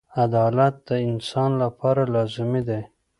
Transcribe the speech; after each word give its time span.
•عدالت 0.23 0.75
د 0.87 0.89
انسان 1.09 1.51
لپاره 1.63 2.01
لازمي 2.13 2.61
دی. 2.69 2.81